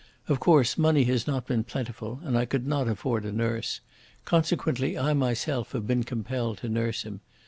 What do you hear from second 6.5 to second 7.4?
to nurse him.